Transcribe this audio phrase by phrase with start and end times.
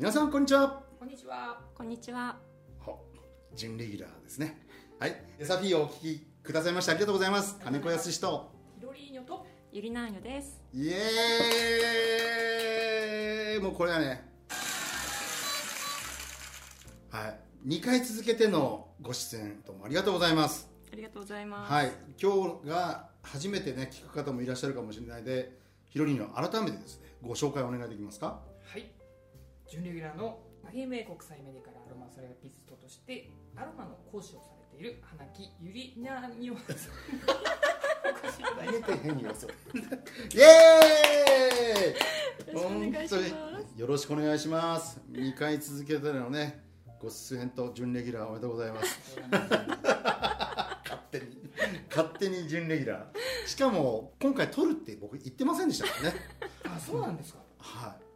[0.00, 1.60] 皆さんこんにちはこんにちは。
[1.74, 2.38] こんにちは。
[2.86, 2.96] は
[3.54, 4.58] 準レギュラーですね
[4.98, 9.46] はいエサフィーをお聞きくださいましてありがとうございます金子康とヒロリーニョと。
[9.70, 10.58] ゆりなーにょです。
[10.72, 14.26] イエーイもうこれはね
[17.10, 21.72] はい2回続けてのご出演どうもありがとうございますありがとうございます。
[21.74, 25.58] はい今日が初めてね聞く方もいらっしゃるかもしれないで
[25.90, 28.40] ヒロリーの改めてですねご紹介お願いできますか？
[28.64, 28.90] はい。
[29.70, 30.40] 準レギュラーの
[30.74, 36.76] AMA 国際メディカルアロマセラピストとしてアロマの講師をされている花木ゆりなにょさん。
[38.68, 39.54] 言えてへんよそれ。
[39.54, 42.52] イエーイ！
[42.52, 43.30] よろしくお願いします。
[43.30, 45.00] 本当によろしくお願いします。
[45.12, 46.64] 2回続けてのね
[47.00, 49.20] ご出演と準レギュラーおめでとうございます。
[49.30, 51.26] 勝手に
[51.88, 53.48] 勝手に準レギュラー。
[53.48, 56.16] しかも今回撮るって僕言ってませんでしたからね。
[56.76, 57.38] あ、そうなんですか。
[57.58, 58.09] はい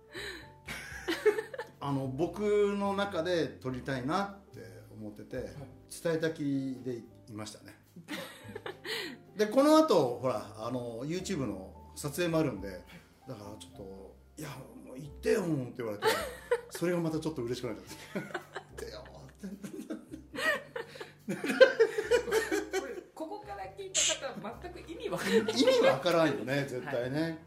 [1.87, 4.61] あの僕の中で撮りたいなって
[4.99, 5.53] 思ってて
[6.03, 6.95] 伝えたきで
[7.29, 7.79] いましたね。
[9.37, 12.81] でこの後ほらあの YouTube の撮影もあるんで
[13.29, 14.49] だからちょっと「いや
[14.83, 16.07] もう行ってよ」って言われて
[16.71, 19.05] それがまたちょっと嬉しくなっちゃって「行ってよ」
[22.81, 25.41] これここから聞いた方は全く意味わかんない。
[25.41, 27.45] 意味わからんよね絶対ね、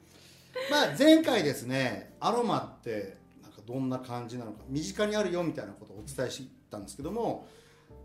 [0.69, 3.25] まあ前回ですねアロマって
[3.67, 7.47] どんな感じなのか身近にあるよみたいなことをお伝えしたんですけども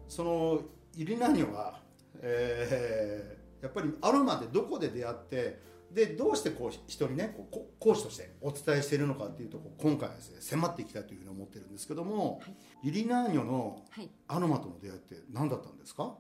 [0.08, 0.60] その
[0.94, 1.80] ユリナーニョは、
[2.20, 5.60] えーやっぱりアロマでどこで出会って
[5.92, 14.10] でどうしてこう一人ねこうこ講師としてお伝えしているのかっていうところ今回はですね迫っていきたいというふうに思ってるんですけども、はいユリナーニョのはい。
[14.27, 16.16] アロマとの出会いって何だったんですか？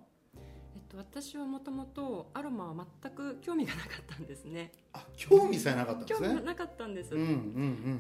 [0.74, 4.72] えっと私はもともとアロマは全く興味がなかったんですね。
[4.92, 7.14] あ興味さえなかったんですね興味がなかったんです。
[7.14, 7.30] うんうんう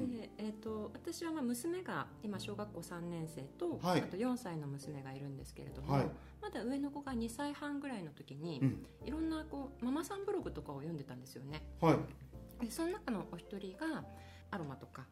[0.04, 6.06] んでえっと私はまあ娘が今小学校3年生と、はいあと4歳の娘がいるんですけれども、はい
[6.40, 11.62] まだ上の子が2歳半ぐらいの時に、うんいろんなこうママさんブログとかを読んでたんですよね。
[11.80, 14.04] はいでその中のお一人が
[14.50, 15.06] アロマとか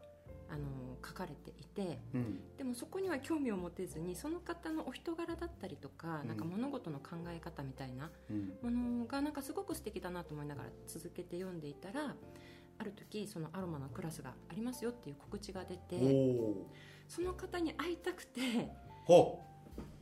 [0.50, 2.40] あの書かれていてうん。
[2.56, 6.28] でもそこには興味を持てずにその方のお人柄だったりとか,、うん。
[6.28, 8.52] なんか物事の考え方みたいなうん。
[8.62, 12.14] ものがなんかすごく素敵だなと思いながら続けて読んでいたら
[12.78, 15.96] ある時そのアロマのクラスがありますよっていう告知が出おて
[16.40, 16.66] お
[17.08, 18.40] その方に会いたくて
[19.04, 19.42] ほ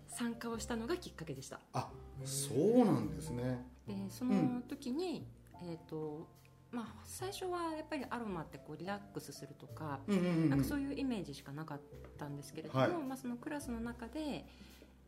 [0.07, 1.61] 参加をしたのがきっかけでした。
[1.73, 1.91] あ
[2.25, 3.65] そうなんですね。
[3.87, 5.27] でその時に、
[5.63, 6.27] えっ、と
[6.71, 10.01] まあ最初はやっぱりアロマってこうリラックスするとか
[10.49, 11.81] なんかそういうイメージしかなかっ
[12.19, 12.91] たんですけれども、はい。
[12.91, 14.47] まあ、そのクラスの中で、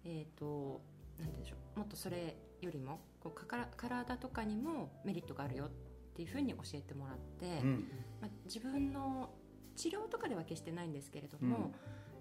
[0.05, 0.81] えー、と
[1.19, 5.71] なんでしょうもっとそれよりもこうかから体とかにもメリットがあるよっ
[6.15, 7.89] ていうふうに教えてもらって、うん。
[8.21, 9.31] まあ、自分の
[9.77, 11.73] 治療とかでは決してないんですけれども、うん。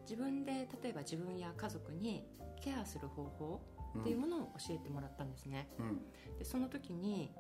[0.02, 2.26] 自分で例えば自分や家族に
[2.62, 3.62] ケアする方法
[3.96, 5.68] うんっていうものを教えてもらったんですね。
[5.80, 6.38] うん。
[6.38, 7.32] でその時に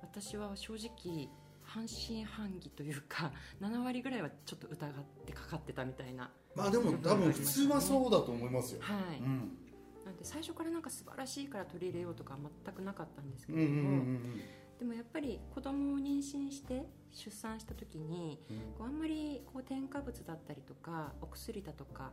[0.00, 1.28] 私は正直
[1.62, 6.30] 半信半疑というか 7割ぐらいはちょっと疑ってかかってたみたいな。
[6.54, 8.80] まあでも多分普通はそうだと思いますよ。
[8.82, 9.58] はい、うん。
[10.04, 14.40] なんで最初からなんか素晴らしいから取り入れようとかは全くなかったんですけうんうんうれども、ん。
[14.78, 18.58] でもやっぱり子供を妊娠して出産した時にうん。
[18.78, 22.12] こうあんまりこう添加物だったりとかお薬だとか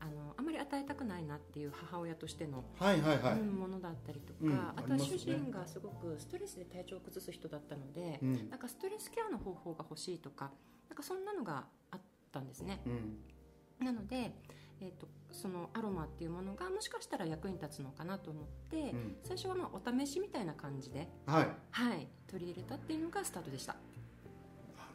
[0.00, 3.40] あのあんまり与えたくないなっていう母親としての、はいはいはい。
[3.40, 8.50] うんものだったりとか、うんあとは主人がすごくストレスで体調を崩す人だったので、うん。
[8.50, 10.50] なんかストレスケアの方法が欲しいとか
[10.88, 12.00] なんかそんなのがあっ
[12.32, 12.80] たんですね。
[12.86, 13.84] うん。
[13.84, 14.32] なので、
[14.80, 19.16] えー、とそのアロマっていうものがもしかしたら役に立つのかなと思って、うん。
[19.22, 21.46] 最初はまあお試しみたいな感じで、はい。
[21.46, 23.76] なはい、取り入れたっていうのがスタートでした。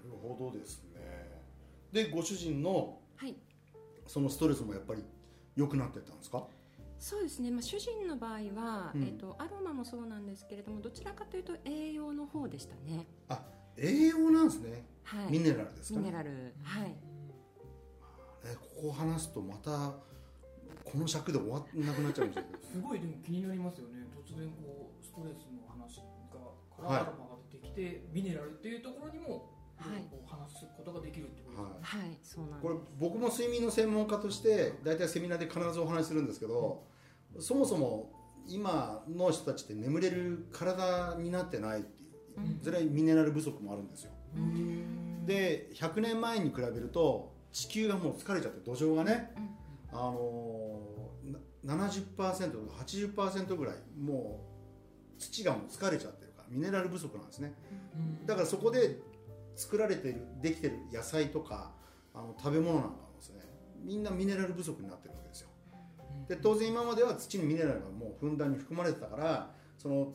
[0.06, 1.42] るほどですね。
[1.92, 3.36] でご主人のはい
[4.08, 5.04] そのストレスもやっぱり
[5.56, 6.46] 良くなってったんですか？
[6.98, 9.04] そうですね、まあ、主人の場合は、うん。
[9.04, 13.06] えー、とアロマもそうなんですけれどもどちらかというと栄養の方でしたね。
[13.30, 13.42] あ
[13.78, 14.86] 栄養なんですね。
[15.04, 15.32] はい。
[15.32, 16.06] ミネラルですかね。
[16.06, 16.54] ミネラル。
[16.64, 16.90] はい。
[16.90, 16.96] ね
[18.78, 19.94] ここ話すとまた
[20.84, 22.64] この尺で終わんなくなっちゃうんですけど。
[22.74, 24.06] すごいでも気になりますよね。
[24.26, 26.04] 突然こうストレスの話が
[26.78, 27.02] からはい。
[27.02, 30.04] アロマが出てきて、ミネラルっていうところにもはい。
[30.10, 32.00] こう話すことができるってことですね。
[32.00, 32.08] はい。
[32.08, 36.84] はいそうなんこれです僕も睡眠の専門家として大体セミナーで必ずお話しするんですけど
[37.40, 38.12] そもそも
[38.48, 42.60] 今の人たちって眠れる体になってないっていううん。
[42.64, 44.12] それはミネラル不足もあるんですよ。
[44.36, 49.32] うんで100年前に比べると地球がもう疲れちゃって土壌がね、
[49.94, 50.00] うん。
[50.00, 54.46] あのー、な 70%80% ぐらいも
[55.18, 57.54] う土がもう疲れちゃってるからミネラル不足なんですね。
[57.96, 58.26] うん。
[58.26, 59.00] だからそこで
[59.56, 61.72] 作られてるできてる野菜とか
[62.14, 63.42] あの食べ物なんかもですね
[63.84, 65.50] みんなミネラル不足になってるわけですよ。
[66.28, 70.14] で当然今までは土にミネラルがもうふんだんに含まれてたからその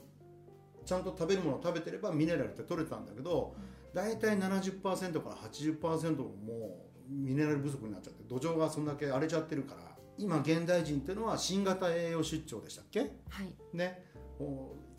[0.84, 3.54] ちゃんと食べるものを食べてればミネラルって取れてたんだけど
[3.94, 4.82] 大体70%
[5.22, 9.82] から80%もうミネラル不足になっちゃって土壌がそんだけ荒れちゃってるから
[10.16, 13.00] 今現代人っていうのは新型栄養失調でしたっけ？
[13.00, 13.06] は
[13.42, 13.54] い。
[13.72, 14.04] ね。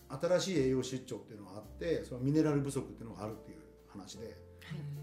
[0.10, 3.61] 新しい栄養失調っていうのがあってそのミネラル不足っていうのがあるっていう
[3.92, 4.38] 話で。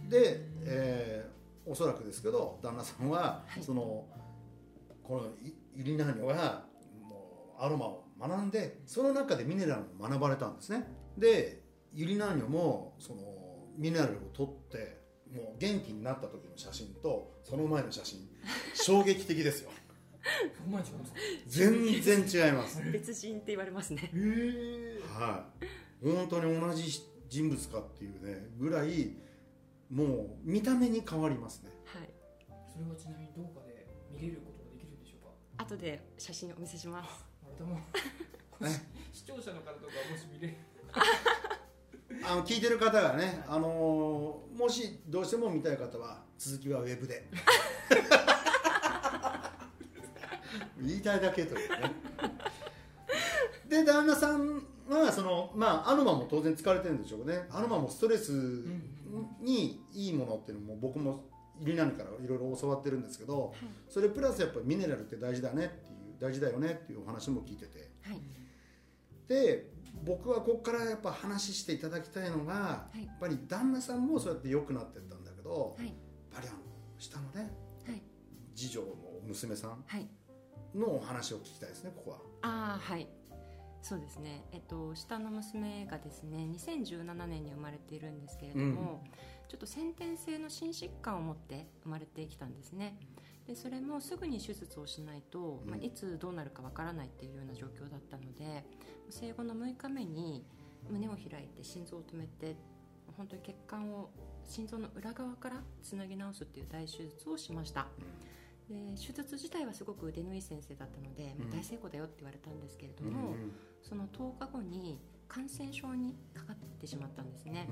[0.08, 1.38] で、えー
[1.70, 3.62] おそらくですけど旦那さんは、はい。
[3.62, 4.06] その
[5.02, 6.64] このイユリナーニョが
[7.02, 10.86] もうアロマを学んでその中でミネラルを学ばれたんですね。
[11.18, 11.62] で
[11.92, 13.20] ユリナーニョもその
[13.76, 14.98] ミネラルを取って
[15.30, 18.26] もう元気になった時の写真とその前の写真
[18.74, 19.70] 衝撃的ですよ。
[21.46, 22.82] 全然違います。
[22.90, 24.02] 別人って言われますね。
[24.02, 25.46] へえは
[26.02, 26.06] い。
[26.14, 29.14] 本当に同じ人物かっていうねぐらい
[29.90, 31.70] もう見た目に変わりますね。
[31.84, 32.10] はい。
[32.72, 35.64] それはちなみにどこかで見れることができるんでしょうか？
[35.64, 37.24] 後で写真お見せします。
[37.42, 37.76] またも。
[38.60, 38.88] ね。
[39.12, 40.54] 視聴者の方とかもし見れる。
[42.24, 47.28] あの聞いてる方がね、あのーもしどうしても見たい方は続きはウェブで。
[50.80, 51.92] 言いたいだけというね。
[53.68, 54.62] で旦那さん
[54.96, 57.46] はそのまあアロマも当然使われてるんでしょうね。
[57.50, 58.64] アロマもストレス
[59.42, 61.24] にいいものっていうのも僕も
[61.60, 63.52] イリナニからいろいろ教わってるんですけど
[63.88, 67.90] それプラスやっぱりミネラルって大事だねっていう大事だよねっていうお話も聞いてて。
[68.02, 68.20] はい。
[69.28, 69.70] で
[70.04, 73.04] 僕はここからやっぱ話していただきたいのが、い。
[73.04, 75.86] やっぱり旦那さんもそうやって良くなってったんだけど、はい。
[75.86, 75.94] やっ
[76.36, 76.58] ぱりあの
[76.98, 77.50] 下のね
[77.86, 78.02] はい。
[78.54, 78.86] 次女の
[79.26, 80.08] 娘さんはい。
[80.74, 82.18] のお話を聞きたいですねここは。
[82.42, 83.08] ああはい
[83.88, 84.44] そうですね。
[84.52, 89.02] えっと下の娘がですね2017年に生まれているんですけれども、
[89.48, 92.98] ちょっと先天性の心疾患を持って生まれてきたんですね。
[93.46, 98.66] でそれもすぐに手術をしないと、まあ、うんいつどうなるかわからないっていうような状況だったので
[99.08, 100.44] 生後の6日目に
[100.90, 102.56] 胸を開いて心臓を止めて
[103.16, 104.10] 本当に血管を
[104.44, 107.86] 心臓の裏側からつなぎ直すっていう大手術をしました、
[108.68, 111.50] で手術自体はすごく腕のいい先生だったので、うん。
[111.50, 113.34] 大成功だよって言われたんですけれどうんも、
[113.82, 117.68] その10日後に感染症にかかってしまったんですね、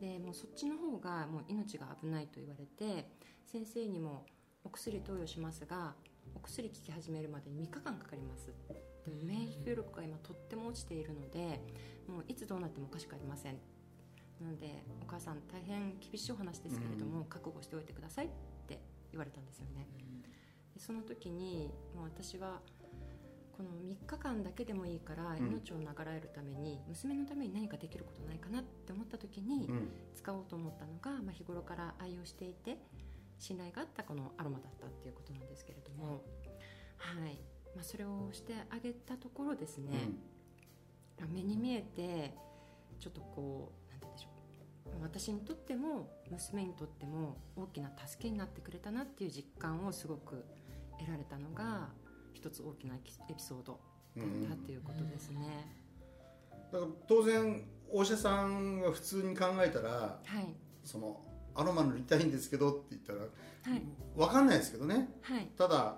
[0.00, 3.10] でもうそっちの方がもう命が危ないと言われて
[3.44, 4.26] 先生にも
[4.64, 5.94] お薬投与しますが
[6.34, 8.52] お薬効き始めるまでに3日間かかります。
[9.04, 11.60] でも免疫力が今とっても落ちているので
[12.08, 13.58] もういつどうなってもおかしくありません。
[14.40, 18.28] なのでお母さん大変厳しいお話ですけれども、覚悟しておいてくださいっ
[18.66, 19.86] て言われたんですよね。
[20.74, 22.60] でその時にもう私は
[23.56, 25.46] この3日間だけでもいいからうん。
[25.46, 29.88] 命を長らえるために、娘のために何かできることないかなって思った時に、うん。
[30.14, 32.78] 使おうと思ったのが、まあ、日頃から愛用していて
[33.38, 36.22] 信頼があったこのアロマだったっていうことなんですけれども、
[36.98, 37.40] はい。
[37.74, 40.10] まあ、それをしてあげたところですね、
[41.18, 42.34] まあ目に見えて
[42.98, 45.02] ちょっとこうなんて言うんでしょう。
[45.02, 50.44] 私にとっても娘にとっても大きな助けになってくれたなっていう実感をすごく
[50.98, 51.90] 得られたのが
[52.36, 52.98] 一つ大きなエ
[53.34, 53.80] ピソード
[54.16, 54.42] うん。
[54.48, 55.74] だったっていうことですね。
[56.72, 60.54] だから当然お医者さんが普通に考えたらはい。
[60.84, 61.20] その
[61.54, 63.26] アロマ塗りたいんですけどって言ったらは
[63.76, 63.82] い。
[64.16, 65.08] 分かんないですけどね。
[65.22, 65.48] はい。
[65.56, 65.96] ただ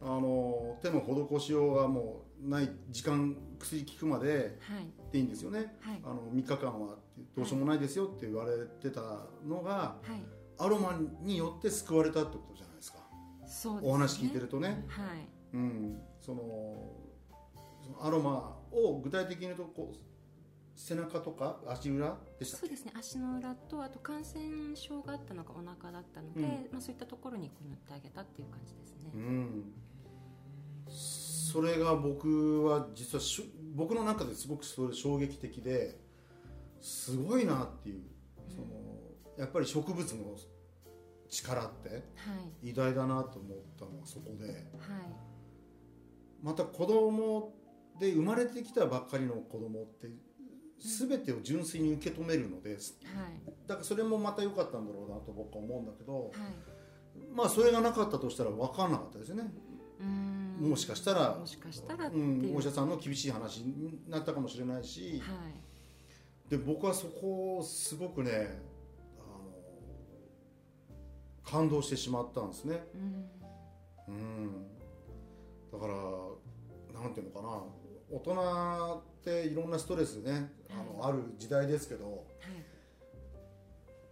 [0.00, 5.12] あの手の施しようがもうない時間薬効くまではい。
[5.12, 5.74] でいいんですよね。
[5.80, 6.00] はい。
[6.04, 6.96] あの3日間は
[7.36, 9.00] どうしようもないですよって言われてた
[9.46, 10.22] のがはい。
[10.60, 12.98] アロマによって救われたってことじゃないですか。
[13.46, 13.80] そうね。
[13.84, 16.42] お話聞いてるとね、はいうん、その
[17.82, 19.98] そのアロマを具体的に言うとこう
[20.74, 22.92] 背中とか足裏でしたそうですね。
[22.96, 26.46] 足の裏とあと感染症があったのがお腹だったので、うん。
[26.72, 29.72] まあ、そういったところにこう塗ってあげたっていう感じですね、うん、
[30.88, 35.98] それが僕は実はしゅ僕の中ですごくそれ衝撃的で
[36.80, 38.02] すごいなっていう。
[38.48, 38.66] その
[39.36, 40.36] やっぱり植物の
[41.28, 41.96] 力っては
[42.62, 42.70] い。
[42.70, 44.46] 偉大だなと思ったのはそこで。
[44.46, 44.54] はい
[46.42, 47.52] また子供
[47.98, 50.08] で生まれてきたばっかりの子供って
[50.78, 52.78] 全てを純粋に受け止めるのではい。
[53.66, 56.32] だからそれもまた良かったんだろうなと僕は思うんだけどはい。
[57.34, 59.50] まあそれがなかったとしたら分かんなかったですよね。
[60.00, 60.70] うーん。
[60.70, 61.36] もしかしたら。
[61.36, 66.50] もしかしたらう、ん、お医者さんの厳しい話になったかもしれないし、はい。
[66.50, 68.60] で僕はそこをすごくね
[69.18, 71.00] あの
[71.44, 74.14] 感動してしまったんですね、うん。
[74.14, 74.66] うん、
[75.80, 75.92] だか
[76.94, 77.62] らなんていうのかな
[78.10, 82.16] 大人っていろんなストレスねあの、ある時代ですけどはい。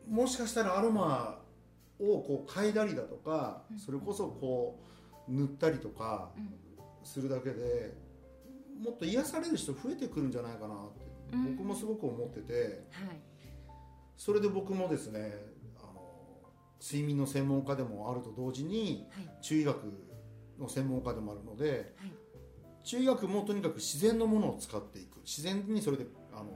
[0.08, 1.40] もしかしたらアロマ
[1.98, 3.78] をこう嗅いだりだとかうん。
[3.78, 4.78] それこそこ
[5.28, 6.54] う塗ったりとかうん。
[7.04, 7.94] するだけで
[8.84, 10.78] もっと癒される人増えてくるんじゃないかなっ
[11.30, 11.56] てうん。
[11.56, 12.72] 僕もすごく思っててはい。
[14.16, 15.32] それで僕もですね
[15.78, 16.02] あの
[16.80, 19.42] 睡眠の専門家でもあると同時にはい。
[19.42, 19.76] 中医学
[20.58, 22.12] の専門家でもあるのではい。
[22.84, 25.18] 中医学もとにかく自然のものを使っていく。
[25.24, 26.46] 自然にそれであの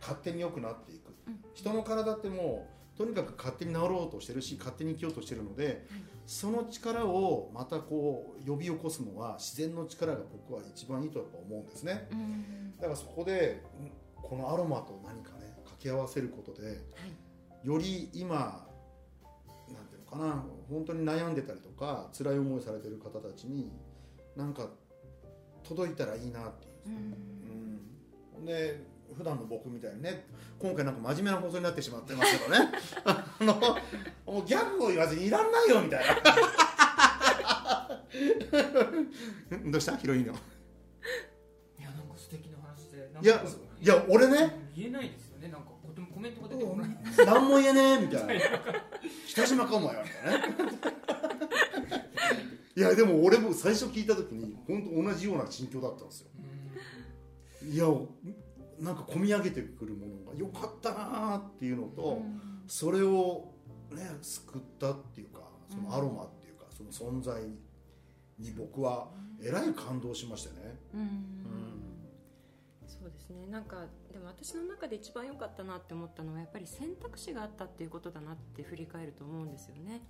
[0.00, 1.38] 勝手に良くなっていく、うん。
[1.54, 5.86] 人の体ってもうとにかく勝手に治ろうとしてるし勝手に生きようとしてるので、
[6.26, 12.08] その力をまたこう呼び起こすのは自然の力が僕は一番いいとやっぱ思うんですね。
[12.10, 13.90] うんだからそこでうん
[14.22, 17.66] このアロマと何かね掛け合わせることではい。
[17.66, 18.63] より今
[20.14, 20.44] かな。
[20.68, 23.70] 本当に悩んでたりとか辛い思いされてる方たちに
[24.36, 24.68] なんか
[25.62, 26.72] 届いたらいいなっていう。
[26.86, 28.40] うん。
[28.40, 28.82] うん、で
[29.16, 30.26] 普段の僕みたいにね
[30.58, 32.72] 今回なんか真面目な放送になってしまってますけどね。
[33.04, 36.14] あのもうギャグを言わずにいらんないよみたいな。
[39.70, 39.96] どうした？
[39.96, 40.32] ヒロインの。
[40.32, 40.36] い
[41.82, 43.10] やなんか素敵な話で。
[43.20, 43.44] いや
[43.80, 44.64] いや俺ね。
[44.74, 45.23] 言えないです
[46.24, 46.88] メントが出てこない。
[47.26, 48.44] 何も言えねえみたいな。
[49.28, 50.78] 北島かお前はみたいなね。
[52.76, 56.28] いやでも俺も最初聞いた時に本当同じような心境だったんですよ。
[56.38, 56.54] うん
[57.70, 57.86] いや
[58.78, 62.20] なんか込み上げてくるものが良かったなーっていうのと、
[62.66, 63.52] それを
[63.92, 65.40] ね救ったっていうか
[65.70, 67.42] そのアロマっていうか、その存在
[68.38, 69.08] に僕は
[69.40, 70.78] えらい感動しましたね。
[70.94, 71.63] うんうん
[73.04, 73.46] そうですね。
[73.50, 80.00] なんかでも私の中で一番良かったなって思ったのはやっぱり選択肢があったっていうことだなって振り返ると思うんですよね。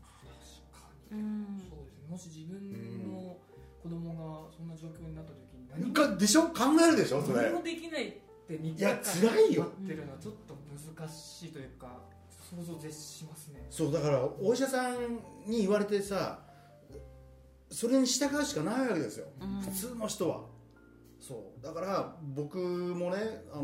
[0.71, 1.21] 確かに。
[1.21, 1.61] うん。
[1.69, 2.07] そうですね。
[2.09, 3.37] もし自分の
[3.83, 6.45] 子供がそんな状況になった時に何もかでしょ？
[6.45, 7.21] 考えるでしょ？
[7.21, 7.43] それ。
[7.43, 8.13] 何もできないっ
[8.47, 9.63] て3いや日間辛いよ。
[9.65, 10.57] 待ってるのはちょっと
[10.97, 11.99] 難しいというか
[12.49, 13.67] 想像絶しますね。
[13.71, 15.19] そうだからお医者さん
[15.51, 16.39] に言われてさ
[17.71, 19.61] それに従うしかないわけですよ、うん。
[19.63, 20.43] 普通の人は
[21.27, 21.63] そう。
[21.65, 23.63] だから僕もねあの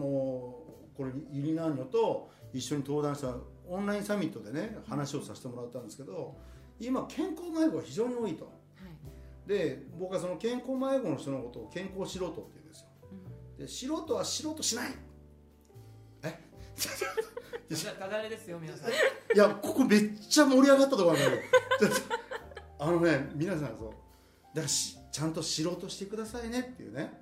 [0.97, 3.35] これユリナーニョと一緒に登壇した
[3.69, 6.37] オンラインサミットでね話をさせてもらったんですけど
[6.79, 8.45] 今健康迷子が非常に多いと。
[8.47, 8.51] は
[9.47, 9.49] い。
[9.49, 12.75] で僕はその健康迷子の人のことを健康素人って言うんで
[13.69, 13.89] すよ。
[13.91, 14.91] で素人は素人しない。
[16.23, 16.39] え？
[18.01, 18.91] ただれですよ皆さん。
[18.91, 18.93] い
[19.37, 21.31] やここめっちゃ盛り上がったところなんだ
[21.79, 21.93] けど
[22.79, 23.91] あのね皆さんそう。
[24.55, 27.13] だからしちゃんと知ろうとしてくださいねっていうね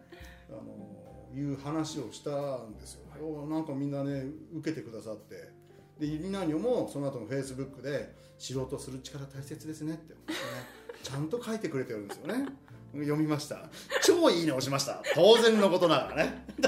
[0.51, 2.31] あのいう話をした
[2.65, 4.25] んですよ、おなんかみんなね
[4.55, 5.51] 受けてくださって。
[5.99, 10.39] でユリナーニョもその後のフェイスブックで知ろうとする力大切ですねって思ってね。
[11.03, 12.47] ちゃんと書いてくれてるんですよね。
[12.95, 13.69] 読みました
[14.03, 15.03] 超いいね押しました。
[15.15, 16.47] 当然のことながらね。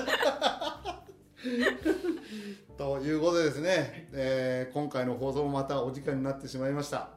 [2.76, 7.10] ということでですね、えー今回の放送もまたお時間になってしまいました。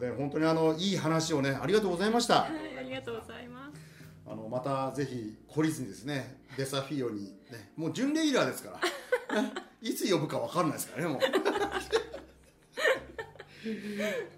[0.00, 2.42] で本当にあのいい話をねありがとうございました。
[2.42, 3.37] はいありがとうございます。
[4.48, 8.80] またぜひ懲りずにですねデサフィオに、ね、もう準レギュラーですから、
[9.82, 11.20] いつ呼ぶか分かんないですからねもう。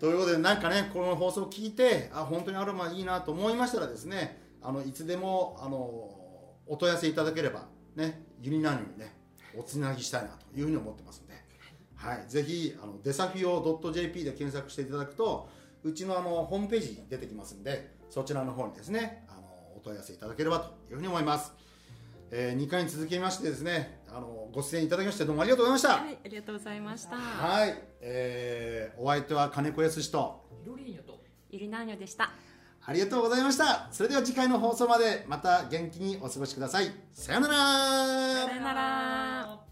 [0.01, 5.77] ということでなんかねこの放送を聞いてあ本当にアロマいいなと思いましたらですねあのいつでもあの
[6.67, 9.15] お問い合わせいただければねユニナーニにね
[9.57, 11.35] おつなぎしたいなというふうに思ってますので、
[11.97, 15.49] はい、ぜひあのデサフィオ .jp で検索していただくと
[15.83, 19.40] うちのあのホームページに出てきますんでそちらの方にですねあ
[19.81, 21.53] お問い合わせいただければというふうに思います、
[22.31, 26.05] え2回に続きましてですねあのご出演いただきましてどうもありがとうございました。
[26.05, 27.17] はいありがとうございました。
[27.17, 30.45] はい、えーお相手は金子康と。
[30.63, 31.19] ヒロリーニョと。
[31.51, 32.31] ゆりなーにょでした。
[32.85, 33.89] ありがとうございました。
[33.91, 36.91] それでは次回の放送までまた元気にお過ごしください。
[37.15, 37.55] さようなら。
[38.49, 39.70] さよなら